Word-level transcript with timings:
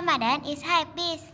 Ramadan 0.00 0.46
is 0.48 0.62
high 0.62 0.86
peace. 0.96 1.29